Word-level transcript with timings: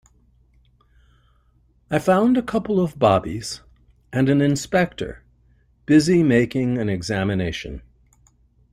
I 1.91 1.99
found 1.99 2.35
a 2.35 2.41
couple 2.41 2.79
of 2.79 2.97
bobbies 2.97 3.61
and 4.11 4.29
an 4.29 4.41
inspector 4.41 5.23
busy 5.85 6.23
making 6.23 6.79
an 6.79 6.89
examination. 6.89 7.83